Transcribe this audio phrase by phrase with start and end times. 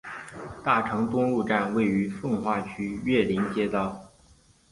[0.63, 4.11] 大成东路站位于奉化区岳林街道。